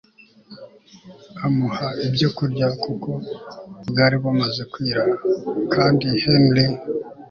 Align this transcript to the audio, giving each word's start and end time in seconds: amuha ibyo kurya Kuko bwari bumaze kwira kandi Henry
amuha 1.45 1.87
ibyo 2.07 2.29
kurya 2.37 2.67
Kuko 2.81 3.09
bwari 3.89 4.15
bumaze 4.23 4.61
kwira 4.73 5.01
kandi 5.73 6.07
Henry 6.23 6.65